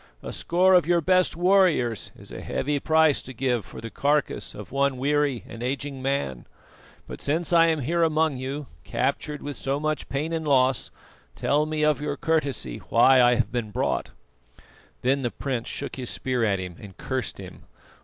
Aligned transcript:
A 0.23 0.33
score 0.33 0.73
of 0.73 0.87
your 0.87 0.99
best 0.99 1.35
warriors 1.37 2.09
is 2.17 2.31
a 2.31 2.41
heavy 2.41 2.79
price 2.79 3.21
to 3.21 3.33
give 3.33 3.63
for 3.63 3.79
the 3.79 3.91
carcase 3.91 4.55
of 4.55 4.71
one 4.71 4.97
weary 4.97 5.43
and 5.47 5.61
aging 5.61 6.01
man. 6.01 6.47
But 7.07 7.21
since 7.21 7.53
I 7.53 7.67
am 7.67 7.81
here 7.81 8.01
among 8.01 8.37
you, 8.37 8.65
captured 8.83 9.43
with 9.43 9.57
so 9.57 9.79
much 9.79 10.09
pain 10.09 10.33
and 10.33 10.47
loss, 10.47 10.89
tell 11.35 11.67
me 11.67 11.83
of 11.83 12.01
your 12.01 12.17
courtesy 12.17 12.79
why 12.89 13.21
I 13.21 13.35
have 13.35 13.51
been 13.51 13.69
brought." 13.69 14.09
Then 15.03 15.21
the 15.21 15.29
prince 15.29 15.67
shook 15.67 15.97
his 15.97 16.09
spear 16.09 16.43
at 16.43 16.57
him 16.57 16.77
and 16.79 16.97
cursed 16.97 17.37
him. 17.37 17.65